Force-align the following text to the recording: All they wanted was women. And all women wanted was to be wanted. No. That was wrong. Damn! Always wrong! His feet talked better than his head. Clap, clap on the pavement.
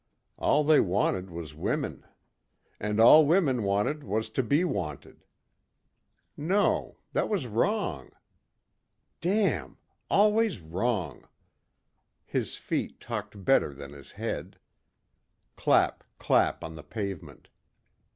All 0.39 0.63
they 0.63 0.79
wanted 0.79 1.29
was 1.29 1.53
women. 1.53 2.07
And 2.79 2.99
all 2.99 3.23
women 3.23 3.61
wanted 3.61 4.03
was 4.03 4.31
to 4.31 4.41
be 4.41 4.63
wanted. 4.63 5.23
No. 6.35 6.97
That 7.13 7.29
was 7.29 7.45
wrong. 7.45 8.11
Damn! 9.21 9.77
Always 10.09 10.59
wrong! 10.59 11.27
His 12.25 12.57
feet 12.57 12.99
talked 12.99 13.45
better 13.45 13.75
than 13.75 13.93
his 13.93 14.13
head. 14.13 14.57
Clap, 15.55 16.03
clap 16.17 16.63
on 16.63 16.73
the 16.73 16.81
pavement. 16.81 17.49